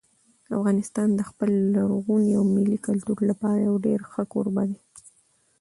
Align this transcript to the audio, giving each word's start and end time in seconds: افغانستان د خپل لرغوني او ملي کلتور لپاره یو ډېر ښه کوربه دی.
افغانستان 0.57 1.09
د 1.15 1.21
خپل 1.29 1.51
لرغوني 1.75 2.31
او 2.39 2.43
ملي 2.55 2.77
کلتور 2.87 3.17
لپاره 3.29 3.59
یو 3.67 3.75
ډېر 3.85 3.99
ښه 4.11 4.23
کوربه 4.33 4.63
دی. 4.69 4.79